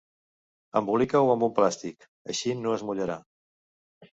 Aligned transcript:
Embolica-ho 0.79 1.27
amb 1.33 1.45
un 1.49 1.53
plàstic: 1.59 2.07
així 2.35 2.57
no 2.63 2.75
es 2.79 2.89
mullarà! 2.89 3.19